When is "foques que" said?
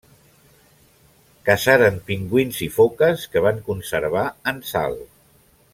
2.79-3.47